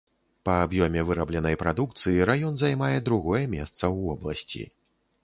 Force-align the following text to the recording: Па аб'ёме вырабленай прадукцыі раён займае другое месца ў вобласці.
Па 0.47 0.53
аб'ёме 0.61 1.01
вырабленай 1.09 1.57
прадукцыі 1.63 2.23
раён 2.29 2.57
займае 2.63 2.97
другое 3.11 3.43
месца 3.55 3.77
ў 3.77 3.95
вобласці. 4.07 4.63